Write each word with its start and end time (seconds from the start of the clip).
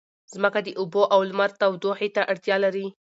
ځمکه 0.33 0.59
د 0.63 0.69
اوبو 0.79 1.01
او 1.13 1.19
لمر 1.29 1.49
تودوخې 1.59 2.09
ته 2.15 2.21
اړتیا 2.31 2.55
لري. 2.65 2.87